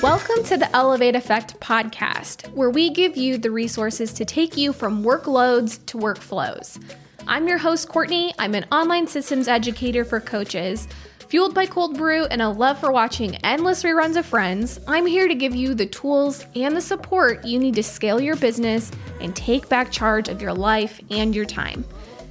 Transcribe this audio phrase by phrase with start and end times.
[0.00, 4.72] Welcome to the Elevate Effect podcast, where we give you the resources to take you
[4.72, 6.80] from workloads to workflows.
[7.26, 8.32] I'm your host, Courtney.
[8.38, 10.86] I'm an online systems educator for coaches.
[11.26, 15.26] Fueled by cold brew and a love for watching endless reruns of Friends, I'm here
[15.26, 19.34] to give you the tools and the support you need to scale your business and
[19.34, 21.84] take back charge of your life and your time.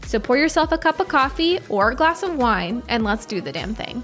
[0.06, 3.42] So pour yourself a cup of coffee or a glass of wine and let's do
[3.42, 4.04] the damn thing.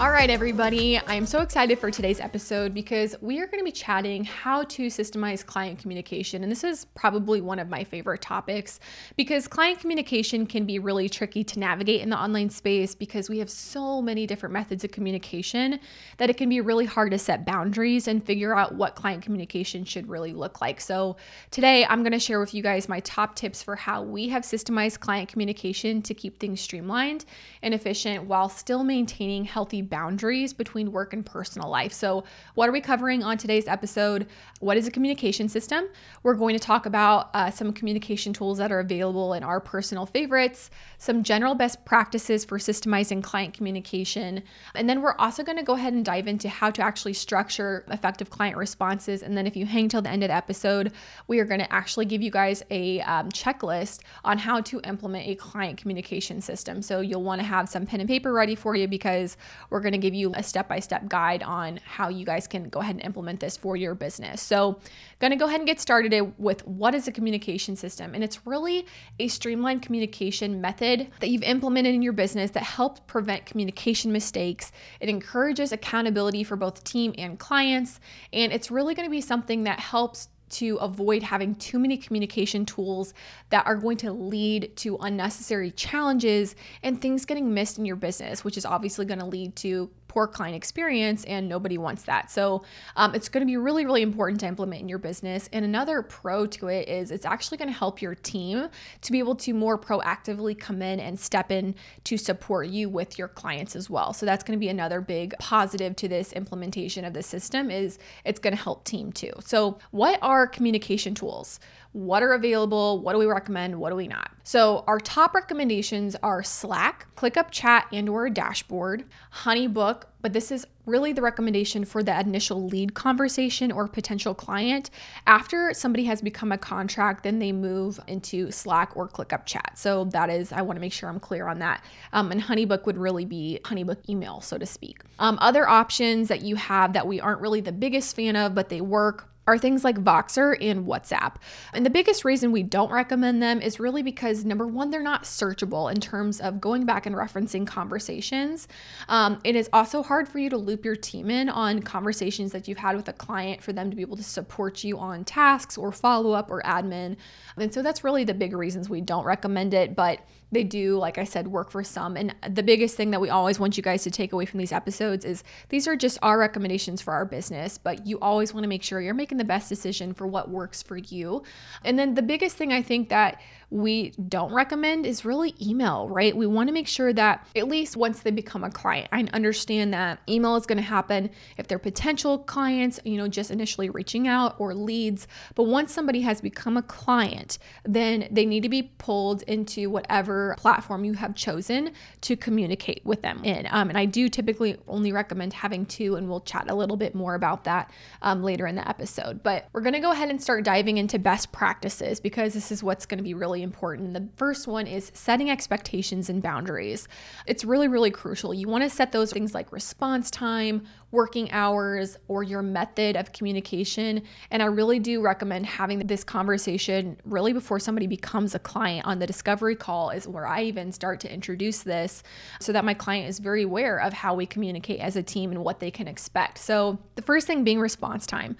[0.00, 0.96] All right, everybody.
[1.08, 4.86] I'm so excited for today's episode because we are going to be chatting how to
[4.86, 6.44] systemize client communication.
[6.44, 8.78] And this is probably one of my favorite topics
[9.16, 13.40] because client communication can be really tricky to navigate in the online space because we
[13.40, 15.80] have so many different methods of communication
[16.18, 19.84] that it can be really hard to set boundaries and figure out what client communication
[19.84, 20.80] should really look like.
[20.80, 21.16] So,
[21.50, 24.44] today I'm going to share with you guys my top tips for how we have
[24.44, 27.24] systemized client communication to keep things streamlined
[27.62, 31.92] and efficient while still maintaining healthy boundaries between work and personal life.
[31.92, 34.26] So, what are we covering on today's episode?
[34.60, 35.88] What is a communication system?
[36.22, 40.06] We're going to talk about uh, some communication tools that are available in our personal
[40.06, 44.42] favorites, some general best practices for systemizing client communication,
[44.74, 47.84] and then we're also going to go ahead and dive into how to actually structure
[47.90, 49.22] effective client responses.
[49.22, 50.92] And then, if you hang till the end of the episode,
[51.26, 55.26] we are going to actually give you guys a um, checklist on how to implement
[55.26, 56.82] a client communication system.
[56.82, 59.36] So, you'll want to have some pen and paper ready for you because
[59.70, 62.48] we're we're going to give you a step by step guide on how you guys
[62.48, 64.42] can go ahead and implement this for your business.
[64.42, 64.80] So,
[65.20, 68.12] going to go ahead and get started with what is a communication system.
[68.12, 68.86] And it's really
[69.20, 74.72] a streamlined communication method that you've implemented in your business that helps prevent communication mistakes.
[74.98, 78.00] It encourages accountability for both team and clients.
[78.32, 82.64] And it's really going to be something that helps to avoid having too many communication
[82.64, 83.14] tools
[83.50, 88.44] that are going to lead to unnecessary challenges and things getting missed in your business,
[88.44, 92.30] which is obviously going to lead to poor client experience, and nobody wants that.
[92.30, 92.64] So
[92.96, 95.48] um, it's going to be really, really important to implement in your business.
[95.52, 98.68] And another pro to it is it's actually going to help your team
[99.02, 101.74] to be able to more proactively come in and step in
[102.04, 104.12] to support you with your clients as well.
[104.12, 107.98] So that's going to be another big positive to this implementation of the system is
[108.24, 109.32] it's going to help team too.
[109.40, 111.60] So what are communication tools?
[111.92, 114.30] what are available, what do we recommend, what do we not.
[114.44, 119.04] So our top recommendations are Slack, ClickUp Chat and or Dashboard,
[119.42, 124.90] Honeybook, but this is really the recommendation for the initial lead conversation or potential client.
[125.26, 129.72] After somebody has become a contract, then they move into Slack or ClickUp Chat.
[129.76, 131.84] So that is, I want to make sure I'm clear on that.
[132.12, 135.02] Um, and Honeybook would really be Honeybook email, so to speak.
[135.18, 138.68] Um, other options that you have that we aren't really the biggest fan of, but
[138.68, 141.36] they work are things like Voxer and WhatsApp.
[141.72, 145.22] And the biggest reason we don't recommend them is really because number one, they're not
[145.22, 148.68] searchable in terms of going back and referencing conversations.
[149.08, 152.68] Um, it is also hard for you to loop your team in on conversations that
[152.68, 155.78] you've had with a client for them to be able to support you on tasks
[155.78, 157.16] or follow up or admin.
[157.56, 159.96] And so that's really the big reasons we don't recommend it.
[159.96, 160.20] But
[160.50, 162.16] they do, like I said, work for some.
[162.16, 164.72] And the biggest thing that we always want you guys to take away from these
[164.72, 168.68] episodes is these are just our recommendations for our business, but you always want to
[168.68, 171.42] make sure you're making the best decision for what works for you.
[171.84, 173.40] And then the biggest thing I think that
[173.70, 176.34] we don't recommend is really email, right?
[176.34, 179.92] We want to make sure that at least once they become a client, I understand
[179.92, 184.26] that email is going to happen if they're potential clients, you know, just initially reaching
[184.26, 185.28] out or leads.
[185.54, 190.54] But once somebody has become a client, then they need to be pulled into whatever
[190.58, 191.92] platform you have chosen
[192.22, 193.66] to communicate with them in.
[193.70, 197.14] Um, and I do typically only recommend having two, and we'll chat a little bit
[197.14, 197.90] more about that
[198.22, 199.42] um, later in the episode.
[199.42, 202.82] But we're going to go ahead and start diving into best practices because this is
[202.82, 204.14] what's going to be really really important.
[204.14, 207.08] The first one is setting expectations and boundaries.
[207.46, 208.54] It's really, really crucial.
[208.54, 213.32] You want to set those things like response time, working hours, or your method of
[213.32, 214.22] communication.
[214.50, 219.18] And I really do recommend having this conversation really before somebody becomes a client on
[219.18, 222.22] the discovery call, is where I even start to introduce this
[222.60, 225.64] so that my client is very aware of how we communicate as a team and
[225.64, 226.58] what they can expect.
[226.58, 228.56] So, the first thing being response time.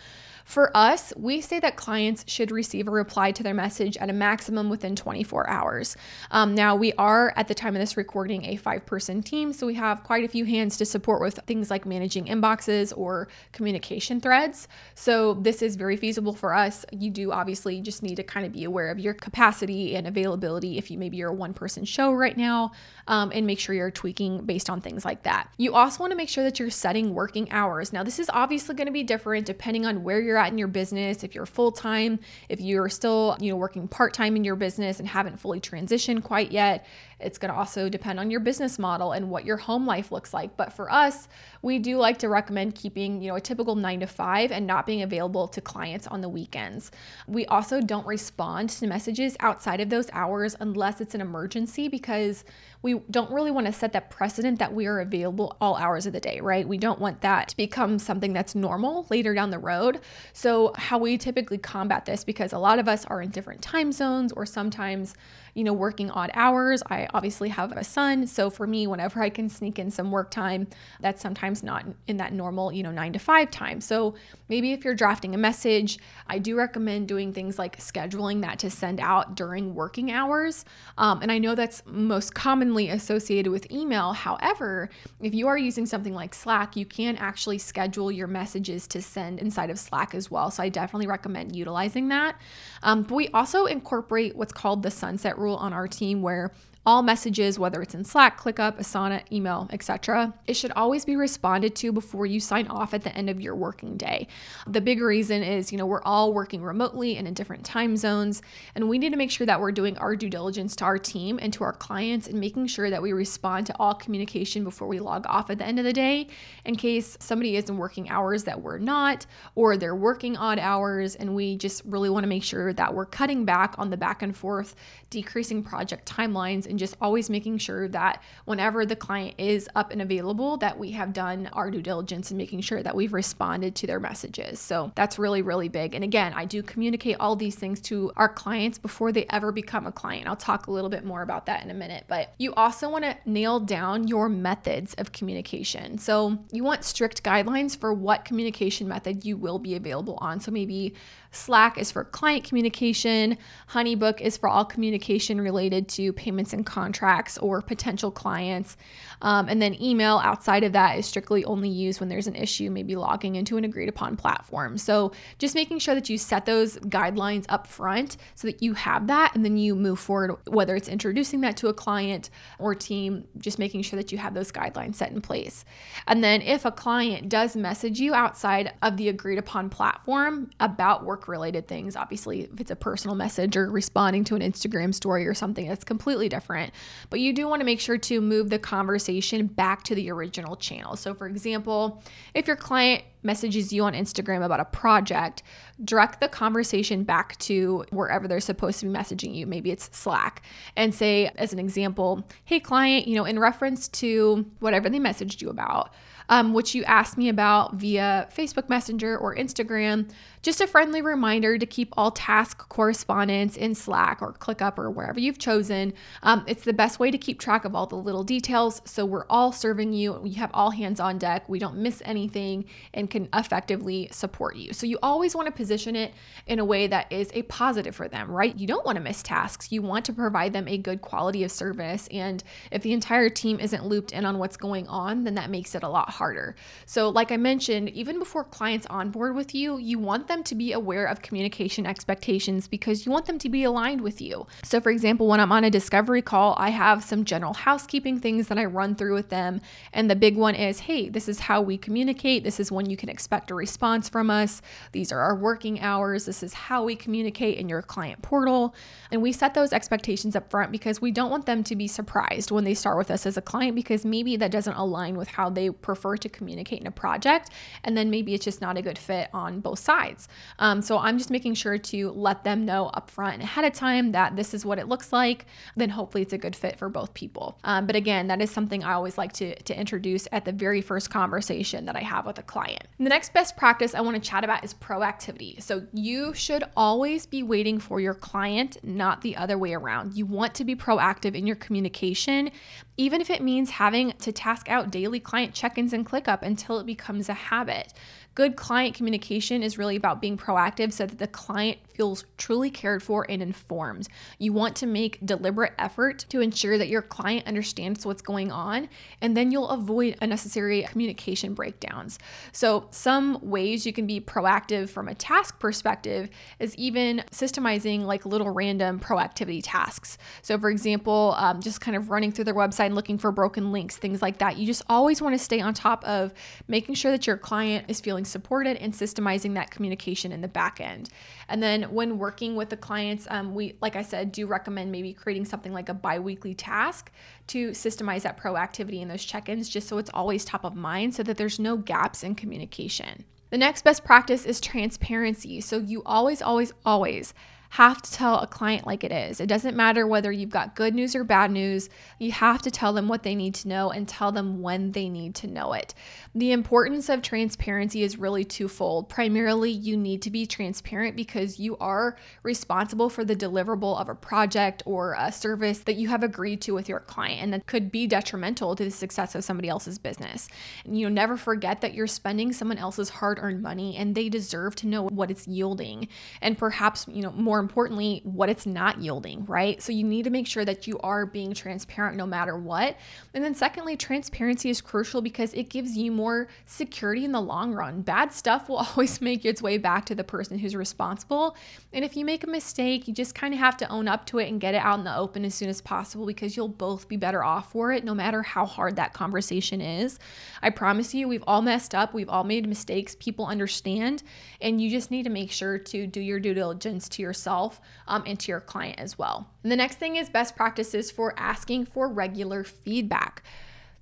[0.48, 4.14] For us, we say that clients should receive a reply to their message at a
[4.14, 5.94] maximum within 24 hours.
[6.30, 9.66] Um, now, we are at the time of this recording a five person team, so
[9.66, 14.22] we have quite a few hands to support with things like managing inboxes or communication
[14.22, 14.68] threads.
[14.94, 16.86] So, this is very feasible for us.
[16.92, 20.78] You do obviously just need to kind of be aware of your capacity and availability
[20.78, 22.72] if you maybe you're a one person show right now
[23.06, 25.52] um, and make sure you're tweaking based on things like that.
[25.58, 27.92] You also want to make sure that you're setting working hours.
[27.92, 30.68] Now, this is obviously going to be different depending on where you're at in your
[30.68, 32.18] business, if you're full time,
[32.48, 36.22] if you're still, you know, working part time in your business and haven't fully transitioned
[36.22, 36.86] quite yet.
[37.20, 40.32] It's going to also depend on your business model and what your home life looks
[40.32, 40.56] like.
[40.56, 41.28] But for us,
[41.62, 44.86] we do like to recommend keeping, you know, a typical 9 to 5 and not
[44.86, 46.90] being available to clients on the weekends.
[47.26, 52.44] We also don't respond to messages outside of those hours unless it's an emergency because
[52.82, 56.12] we don't really want to set that precedent that we are available all hours of
[56.12, 56.66] the day, right?
[56.66, 60.00] We don't want that to become something that's normal later down the road.
[60.32, 63.90] So, how we typically combat this because a lot of us are in different time
[63.90, 65.14] zones or sometimes
[65.58, 66.84] you know, working odd hours.
[66.88, 68.28] I obviously have a son.
[68.28, 70.68] So for me, whenever I can sneak in some work time,
[71.00, 73.80] that's sometimes not in that normal, you know, nine to five time.
[73.80, 74.14] So
[74.48, 78.70] maybe if you're drafting a message, I do recommend doing things like scheduling that to
[78.70, 80.64] send out during working hours.
[80.96, 84.12] Um, and I know that's most commonly associated with email.
[84.12, 84.90] However,
[85.20, 89.40] if you are using something like Slack, you can actually schedule your messages to send
[89.40, 90.52] inside of Slack as well.
[90.52, 92.40] So I definitely recommend utilizing that.
[92.84, 96.52] Um, but we also incorporate what's called the sunset rule rule on our team where
[96.88, 101.76] all messages, whether it's in Slack, ClickUp, Asana, email, etc., it should always be responded
[101.76, 104.26] to before you sign off at the end of your working day.
[104.66, 108.40] The big reason is, you know, we're all working remotely and in different time zones,
[108.74, 111.38] and we need to make sure that we're doing our due diligence to our team
[111.42, 114.98] and to our clients and making sure that we respond to all communication before we
[114.98, 116.26] log off at the end of the day
[116.64, 119.26] in case somebody is in working hours that we're not
[119.56, 123.04] or they're working odd hours and we just really want to make sure that we're
[123.04, 124.74] cutting back on the back and forth,
[125.10, 130.02] decreasing project timelines and just always making sure that whenever the client is up and
[130.02, 133.86] available that we have done our due diligence and making sure that we've responded to
[133.86, 134.60] their messages.
[134.60, 135.94] So that's really really big.
[135.94, 139.86] And again i do communicate all these things to our clients before they ever become
[139.86, 140.28] a client.
[140.28, 142.04] I'll talk a little bit more about that in a minute.
[142.08, 145.98] But you also want to nail down your methods of communication.
[145.98, 150.40] So you want strict guidelines for what communication method you will be available on.
[150.40, 150.94] So maybe
[151.30, 153.36] Slack is for client communication.
[153.70, 158.76] Honeybook is for all communication related to payments and contracts or potential clients.
[159.22, 162.70] Um, and then email outside of that is strictly only used when there's an issue,
[162.70, 164.78] maybe logging into an agreed upon platform.
[164.78, 169.06] So just making sure that you set those guidelines up front so that you have
[169.08, 173.24] that and then you move forward, whether it's introducing that to a client or team,
[173.38, 175.64] just making sure that you have those guidelines set in place.
[176.06, 181.04] And then if a client does message you outside of the agreed upon platform about
[181.04, 181.96] work work related things.
[181.96, 185.84] Obviously, if it's a personal message or responding to an Instagram story or something that's
[185.84, 186.72] completely different.
[187.10, 190.56] But you do want to make sure to move the conversation back to the original
[190.56, 190.96] channel.
[190.96, 192.02] So, for example,
[192.34, 195.42] if your client messages you on Instagram about a project,
[195.84, 199.46] direct the conversation back to wherever they're supposed to be messaging you.
[199.46, 200.42] Maybe it's Slack
[200.74, 205.42] and say, as an example, hey, client, you know, in reference to whatever they messaged
[205.42, 205.92] you about,
[206.30, 210.10] um, which you asked me about via Facebook Messenger or Instagram.
[210.42, 215.18] Just a friendly reminder to keep all task correspondence in Slack or ClickUp or wherever
[215.18, 215.92] you've chosen.
[216.22, 218.80] Um, it's the best way to keep track of all the little details.
[218.84, 220.12] So we're all serving you.
[220.12, 221.48] We have all hands on deck.
[221.48, 224.72] We don't miss anything and can effectively support you.
[224.72, 226.12] So you always want to position it
[226.46, 228.56] in a way that is a positive for them, right?
[228.56, 229.72] You don't want to miss tasks.
[229.72, 232.08] You want to provide them a good quality of service.
[232.12, 235.74] And if the entire team isn't looped in on what's going on, then that makes
[235.74, 236.54] it a lot harder.
[236.86, 240.72] So, like I mentioned, even before clients onboard with you, you want them to be
[240.72, 244.46] aware of communication expectations because you want them to be aligned with you.
[244.62, 248.48] So, for example, when I'm on a discovery call, I have some general housekeeping things
[248.48, 249.60] that I run through with them.
[249.92, 252.44] And the big one is hey, this is how we communicate.
[252.44, 254.60] This is when you can expect a response from us.
[254.92, 256.26] These are our working hours.
[256.26, 258.74] This is how we communicate in your client portal.
[259.10, 262.50] And we set those expectations up front because we don't want them to be surprised
[262.50, 265.48] when they start with us as a client because maybe that doesn't align with how
[265.48, 267.50] they prefer to communicate in a project.
[267.84, 270.28] And then maybe it's just not a good fit on both sides.
[270.58, 274.12] Um, so I'm just making sure to let them know upfront and ahead of time
[274.12, 275.46] that this is what it looks like.
[275.76, 277.58] Then hopefully it's a good fit for both people.
[277.64, 280.80] Um, but again, that is something I always like to, to introduce at the very
[280.80, 282.87] first conversation that I have with a client.
[282.96, 285.62] And the next best practice I want to chat about is proactivity.
[285.62, 290.16] So you should always be waiting for your client, not the other way around.
[290.16, 292.50] You want to be proactive in your communication,
[292.98, 296.78] even if it means having to task out daily client check ins and ClickUp until
[296.80, 297.94] it becomes a habit.
[298.34, 303.02] Good client communication is really about being proactive so that the client feels truly cared
[303.02, 304.06] for and informed.
[304.38, 308.88] You want to make deliberate effort to ensure that your client understands what's going on,
[309.20, 312.20] and then you'll avoid unnecessary communication breakdowns.
[312.52, 318.24] So, some ways you can be proactive from a task perspective is even systemizing like
[318.24, 320.16] little random proactivity tasks.
[320.42, 323.72] So, for example, um, just kind of running through their website website looking for broken
[323.72, 324.56] links, things like that.
[324.56, 326.32] You just always want to stay on top of
[326.66, 330.80] making sure that your client is feeling supported and systemizing that communication in the back
[330.80, 331.10] end.
[331.48, 335.12] And then when working with the clients, um, we, like I said, do recommend maybe
[335.12, 337.10] creating something like a bi weekly task
[337.48, 341.14] to systemize that proactivity in those check ins, just so it's always top of mind
[341.14, 343.24] so that there's no gaps in communication.
[343.50, 345.62] The next best practice is transparency.
[345.62, 347.32] So you always, always, always
[347.70, 349.40] have to tell a client like it is.
[349.40, 351.90] It doesn't matter whether you've got good news or bad news.
[352.18, 355.08] You have to tell them what they need to know and tell them when they
[355.08, 355.92] need to know it.
[356.34, 359.08] The importance of transparency is really twofold.
[359.08, 364.14] Primarily, you need to be transparent because you are responsible for the deliverable of a
[364.14, 367.92] project or a service that you have agreed to with your client and that could
[367.92, 370.48] be detrimental to the success of somebody else's business.
[370.84, 374.86] And you never forget that you're spending someone else's hard-earned money and they deserve to
[374.86, 376.08] know what it's yielding
[376.40, 379.82] and perhaps, you know, more more importantly, what it's not yielding, right?
[379.82, 382.96] So you need to make sure that you are being transparent no matter what.
[383.34, 387.74] And then, secondly, transparency is crucial because it gives you more security in the long
[387.74, 388.02] run.
[388.02, 391.56] Bad stuff will always make its way back to the person who's responsible.
[391.92, 394.38] And if you make a mistake, you just kind of have to own up to
[394.38, 397.08] it and get it out in the open as soon as possible because you'll both
[397.08, 400.20] be better off for it no matter how hard that conversation is.
[400.62, 404.22] I promise you, we've all messed up, we've all made mistakes, people understand,
[404.60, 407.80] and you just need to make sure to do your due diligence to yourself yourself
[408.06, 409.48] um, and to your client as well.
[409.62, 413.42] And the next thing is best practices for asking for regular feedback.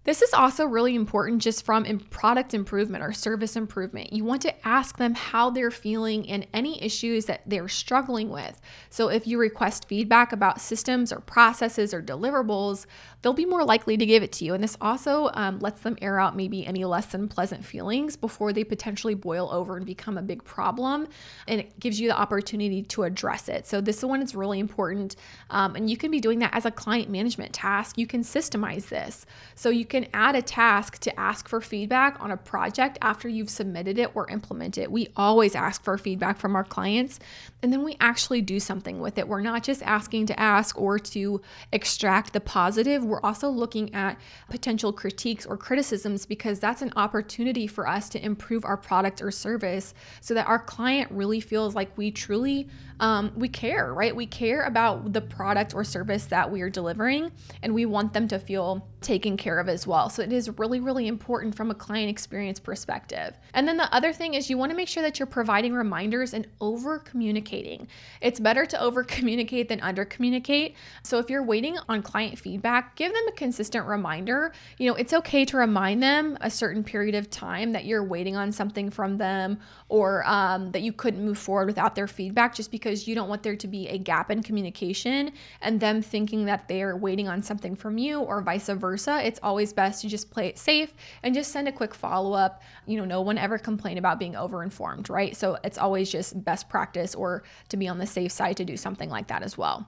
[0.07, 4.13] This is also really important just from product improvement or service improvement.
[4.13, 8.61] You want to ask them how they're feeling and any issues that they're struggling with.
[8.89, 12.87] So, if you request feedback about systems or processes or deliverables,
[13.21, 14.55] they'll be more likely to give it to you.
[14.55, 18.53] And this also um, lets them air out maybe any less than pleasant feelings before
[18.53, 21.09] they potentially boil over and become a big problem.
[21.49, 23.67] And it gives you the opportunity to address it.
[23.67, 25.17] So, this is one is really important.
[25.51, 27.99] Um, and you can be doing that as a client management task.
[27.99, 29.27] You can systemize this.
[29.57, 33.31] So, you can can add a task to ask for feedback on a project after
[33.31, 34.93] you've submitted it or implemented it.
[34.93, 37.19] We always ask for feedback from our clients
[37.63, 39.27] and then we actually do something with it.
[39.27, 41.41] We're not just asking to ask or to
[41.73, 47.67] extract the positive, we're also looking at potential critiques or criticisms because that's an opportunity
[47.67, 51.97] for us to improve our product or service so that our client really feels like
[51.97, 52.69] we truly
[53.01, 54.15] um, we care, right?
[54.15, 57.31] We care about the product or service that we are delivering
[57.63, 60.09] and we want them to feel taken care of as well.
[60.09, 63.37] So it is really, really important from a client experience perspective.
[63.55, 66.35] And then the other thing is you want to make sure that you're providing reminders
[66.35, 67.89] and over communicating.
[68.21, 70.75] It's better to over communicate than under communicate.
[71.03, 74.53] So if you're waiting on client feedback, give them a consistent reminder.
[74.79, 78.37] You know, it's okay to remind them a certain period of time that you're waiting
[78.37, 82.71] on something from them or um, that you couldn't move forward without their feedback just
[82.71, 86.67] because you don't want there to be a gap in communication and them thinking that
[86.67, 90.31] they're waiting on something from you or vice versa versa, it's always best to just
[90.31, 90.93] play it safe
[91.23, 92.63] and just send a quick follow up.
[92.87, 95.37] You know, no one ever complained about being overinformed, right?
[95.37, 98.77] So it's always just best practice or to be on the safe side to do
[98.77, 99.87] something like that as well.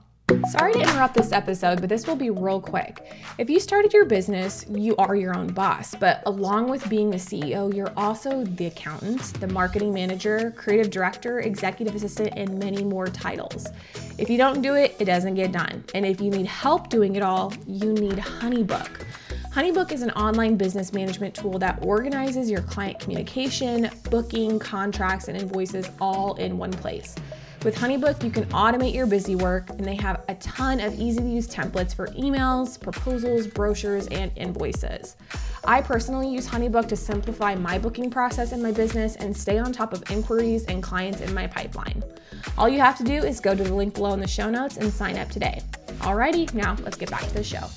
[0.51, 3.13] Sorry to interrupt this episode, but this will be real quick.
[3.39, 7.17] If you started your business, you are your own boss, but along with being the
[7.17, 13.07] CEO, you're also the accountant, the marketing manager, creative director, executive assistant, and many more
[13.07, 13.67] titles.
[14.19, 15.83] If you don't do it, it doesn't get done.
[15.95, 19.05] And if you need help doing it all, you need Honeybook.
[19.51, 25.35] Honeybook is an online business management tool that organizes your client communication, booking, contracts, and
[25.35, 27.15] invoices all in one place.
[27.63, 31.19] With Honeybook, you can automate your busy work, and they have a ton of easy
[31.19, 35.17] to use templates for emails, proposals, brochures, and invoices.
[35.65, 39.73] I personally use Honeybook to simplify my booking process in my business and stay on
[39.73, 42.03] top of inquiries and clients in my pipeline.
[42.55, 44.77] All you have to do is go to the link below in the show notes
[44.77, 45.61] and sign up today.
[46.01, 47.67] Alrighty, now let's get back to the show.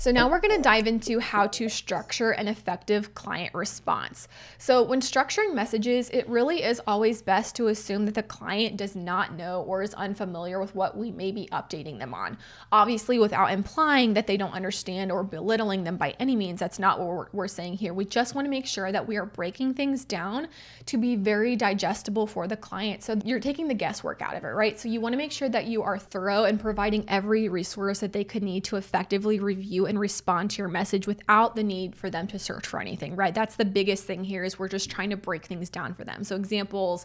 [0.00, 4.28] So now we're to dive into how to structure an effective client response.
[4.56, 8.94] So when structuring messages, it really is always best to assume that the client does
[8.94, 12.38] not know or is unfamiliar with what we may be updating them on.
[12.70, 17.00] Obviously, without implying that they don't understand or belittling them by any means, that's not
[17.00, 17.92] what we're, we're saying here.
[17.92, 20.46] We just want to make sure that we are breaking things down
[20.86, 23.02] to be very digestible for the client.
[23.02, 24.78] So you're taking the guesswork out of it, right?
[24.78, 28.12] So you want to make sure that you are thorough and providing every resource that
[28.12, 32.10] they could need to effectively review and respond to your message without the need for
[32.10, 33.34] them to search for anything, right?
[33.34, 36.24] That's the biggest thing here is we're just trying to break things down for them.
[36.24, 37.04] So examples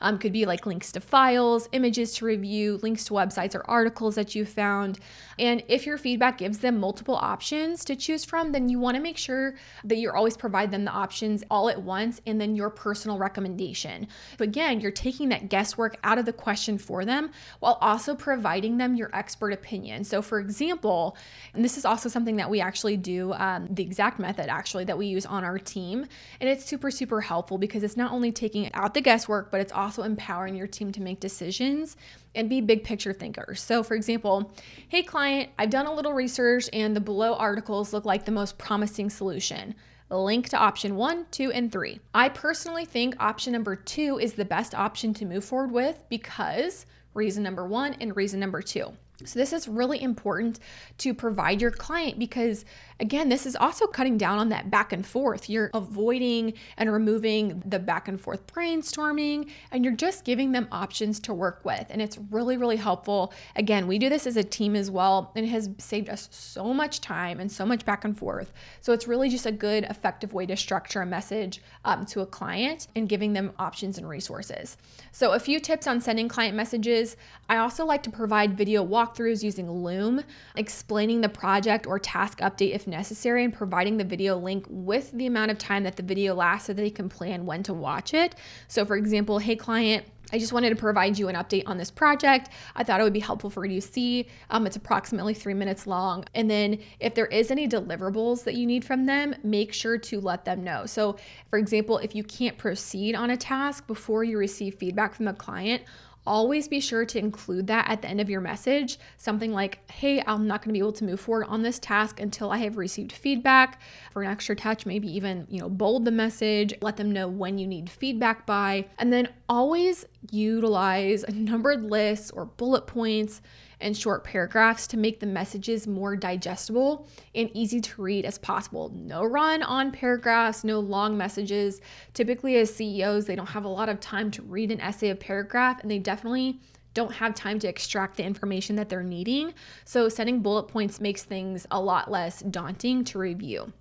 [0.00, 4.14] um, could be like links to files, images to review, links to websites or articles
[4.14, 4.98] that you found.
[5.38, 9.02] And if your feedback gives them multiple options to choose from, then you want to
[9.02, 12.70] make sure that you always provide them the options all at once and then your
[12.70, 14.08] personal recommendation.
[14.38, 18.78] So again, you're taking that guesswork out of the question for them while also providing
[18.78, 20.04] them your expert opinion.
[20.04, 21.16] So, for example,
[21.54, 24.98] and this is also something that we actually do, um, the exact method actually that
[24.98, 26.06] we use on our team.
[26.40, 29.72] And it's super, super helpful because it's not only taking out the guesswork, but it's
[29.72, 31.96] also empowering your team to make decisions
[32.34, 33.60] and be big picture thinkers.
[33.60, 34.52] So, for example,
[34.88, 38.58] hey, client, I've done a little research and the below articles look like the most
[38.58, 39.74] promising solution.
[40.10, 42.00] Link to option one, two, and three.
[42.14, 46.86] I personally think option number two is the best option to move forward with because
[47.14, 48.92] reason number one and reason number two.
[49.24, 50.60] So, this is really important
[50.98, 52.64] to provide your client because,
[53.00, 55.48] again, this is also cutting down on that back and forth.
[55.48, 61.20] You're avoiding and removing the back and forth brainstorming, and you're just giving them options
[61.20, 61.86] to work with.
[61.90, 63.32] And it's really, really helpful.
[63.56, 66.72] Again, we do this as a team as well, and it has saved us so
[66.72, 68.52] much time and so much back and forth.
[68.80, 72.26] So, it's really just a good, effective way to structure a message um, to a
[72.26, 74.76] client and giving them options and resources.
[75.12, 77.16] So, a few tips on sending client messages.
[77.48, 80.22] I also like to provide video walkthroughs using Loom,
[80.56, 85.26] explaining the project or task update if necessary, and providing the video link with the
[85.26, 88.34] amount of time that the video lasts so they can plan when to watch it.
[88.68, 91.90] So, for example, hey, client, I just wanted to provide you an update on this
[91.90, 92.48] project.
[92.74, 94.26] I thought it would be helpful for you to see.
[94.50, 96.24] Um, it's approximately three minutes long.
[96.34, 100.20] And then if there is any deliverables that you need from them, make sure to
[100.20, 100.86] let them know.
[100.86, 101.18] So,
[101.50, 105.34] for example, if you can't proceed on a task before you receive feedback from the
[105.34, 105.82] client,
[106.26, 108.98] always be sure to include that at the end of your message.
[109.16, 112.20] Something like, hey, I'm not going to be able to move forward on this task
[112.20, 113.80] until I have received feedback.
[114.12, 117.58] For an extra touch, maybe even, you know, bold the message, let them know when
[117.58, 123.42] you need feedback by, and then always utilize a numbered lists or bullet points
[123.80, 128.92] and short paragraphs to make the messages more digestible and easy to read as possible.
[128.94, 131.80] No run on paragraphs, no long messages.
[132.12, 135.20] Typically, as CEOs, they don't have a lot of time to read an essay of
[135.20, 136.60] paragraph, and they definitely
[136.94, 139.52] don't have time to extract the information that they're needing.
[139.84, 143.72] So, setting bullet points makes things a lot less daunting to review.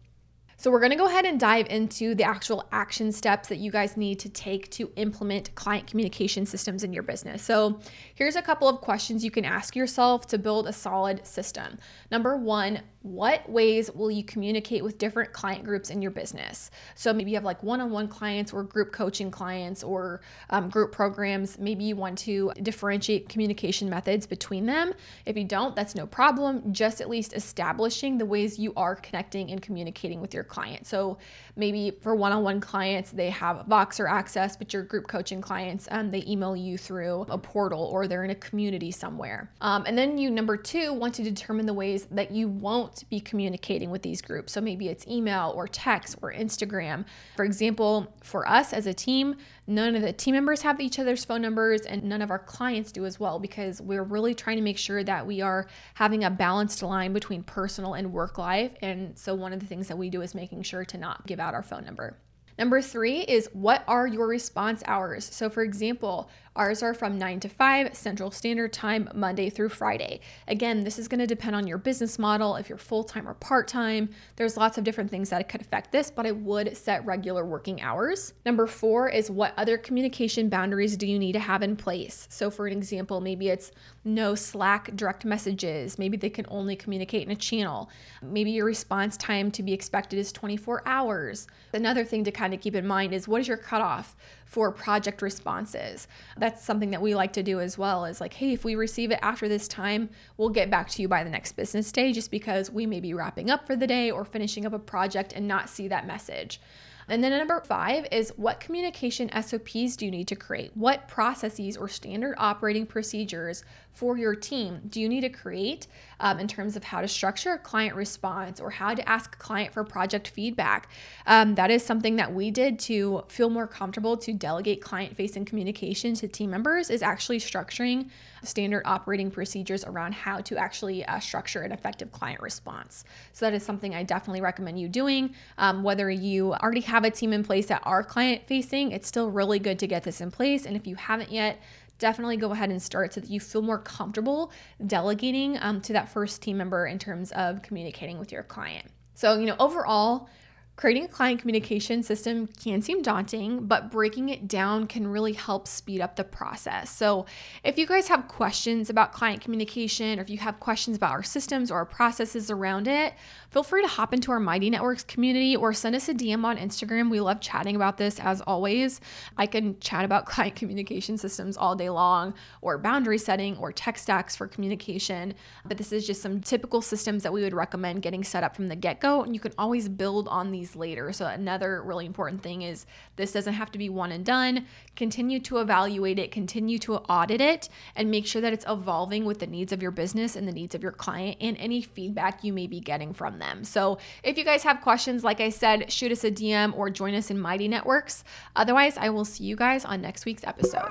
[0.63, 3.97] So, we're gonna go ahead and dive into the actual action steps that you guys
[3.97, 7.43] need to take to implement client communication systems in your business.
[7.43, 7.81] So,
[8.15, 11.79] here's a couple of questions you can ask yourself to build a solid system.
[12.11, 16.71] Number one, what ways will you communicate with different client groups in your business?
[16.95, 20.69] So maybe you have like one on one clients or group coaching clients or um,
[20.69, 21.59] group programs.
[21.59, 24.93] Maybe you want to differentiate communication methods between them.
[25.25, 26.73] If you don't, that's no problem.
[26.73, 30.87] Just at least establishing the ways you are connecting and communicating with your client.
[30.87, 31.17] So
[31.57, 35.89] maybe for one on one clients, they have Voxer access, but your group coaching clients,
[35.91, 39.51] um, they email you through a portal or they're in a community somewhere.
[39.59, 43.09] Um, and then you, number two, want to determine the ways that you won't won't
[43.09, 44.53] be communicating with these groups.
[44.53, 47.05] So maybe it's email or text or Instagram.
[47.35, 49.35] For example, for us as a team,
[49.67, 52.91] none of the team members have each other's phone numbers and none of our clients
[52.91, 56.29] do as well because we're really trying to make sure that we are having a
[56.29, 58.71] balanced line between personal and work life.
[58.81, 61.39] And so one of the things that we do is making sure to not give
[61.39, 62.17] out our phone number.
[62.59, 65.25] Number three is what are your response hours?
[65.25, 70.19] So, for example, Ours are from 9 to 5 Central Standard Time, Monday through Friday.
[70.47, 73.33] Again, this is going to depend on your business model, if you're full time or
[73.33, 74.09] part time.
[74.35, 77.81] There's lots of different things that could affect this, but I would set regular working
[77.81, 78.33] hours.
[78.45, 82.27] Number four is what other communication boundaries do you need to have in place?
[82.29, 83.71] So, for an example, maybe it's
[84.05, 85.97] no Slack direct messages.
[85.97, 87.89] Maybe they can only communicate in a channel.
[88.21, 91.47] Maybe your response time to be expected is 24 hours.
[91.73, 95.21] Another thing to kind of keep in mind is what is your cutoff for project
[95.21, 96.07] responses?
[96.37, 99.11] that's something that we like to do as well is like hey if we receive
[99.11, 102.31] it after this time we'll get back to you by the next business day just
[102.31, 105.47] because we may be wrapping up for the day or finishing up a project and
[105.47, 106.59] not see that message
[107.07, 110.71] and then number five is what communication SOPs do you need to create?
[110.75, 115.87] What processes or standard operating procedures for your team do you need to create
[116.19, 119.37] um, in terms of how to structure a client response or how to ask a
[119.37, 120.89] client for project feedback?
[121.27, 125.45] Um, that is something that we did to feel more comfortable to delegate client facing
[125.45, 128.09] communication to team members, is actually structuring
[128.43, 133.05] standard operating procedures around how to actually uh, structure an effective client response.
[133.31, 137.11] So that is something I definitely recommend you doing, um, whether you already have a
[137.11, 140.31] team in place that are client facing, it's still really good to get this in
[140.31, 140.65] place.
[140.65, 141.61] And if you haven't yet,
[142.03, 144.51] definitely go ahead and start so that you feel more comfortable
[144.85, 148.85] delegating um, to that first team member in terms of communicating with your client.
[149.13, 150.27] So, you know, overall,
[150.75, 155.67] Creating a client communication system can seem daunting, but breaking it down can really help
[155.67, 156.89] speed up the process.
[156.89, 157.27] So,
[157.63, 161.21] if you guys have questions about client communication, or if you have questions about our
[161.21, 163.13] systems or our processes around it,
[163.51, 166.57] feel free to hop into our Mighty Networks community or send us a DM on
[166.57, 167.11] Instagram.
[167.11, 168.99] We love chatting about this as always.
[169.37, 173.99] I can chat about client communication systems all day long, or boundary setting, or tech
[173.99, 175.35] stacks for communication.
[175.65, 178.69] But this is just some typical systems that we would recommend getting set up from
[178.69, 181.11] the get go, and you can always build on these later.
[181.13, 184.65] So, another really important thing is this doesn't have to be one and done.
[184.95, 189.39] Continue to evaluate it, continue to audit it, and make sure that it's evolving with
[189.39, 192.53] the needs of your business and the needs of your client and any feedback you
[192.53, 193.63] may be getting from them.
[193.63, 197.15] So, if you guys have questions, like I said, shoot us a DM or join
[197.15, 198.23] us in Mighty Networks.
[198.55, 200.89] Otherwise, I will see you guys on next week's episode.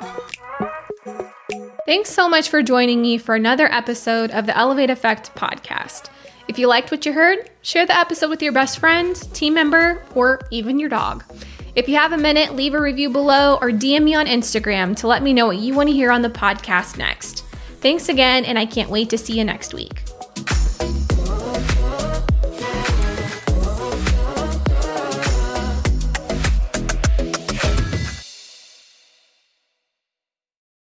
[1.85, 6.11] Thanks so much for joining me for another episode of the Elevate Effect podcast.
[6.49, 10.03] If you liked what you heard, share the episode with your best friend, team member,
[10.15, 11.25] or even your dog.
[11.75, 15.07] If you have a minute, leave a review below or DM me on Instagram to
[15.07, 17.45] let me know what you want to hear on the podcast next.
[17.81, 20.03] Thanks again, and I can't wait to see you next week.